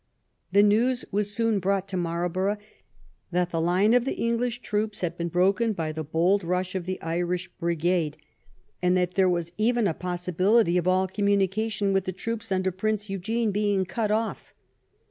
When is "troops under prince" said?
12.19-13.11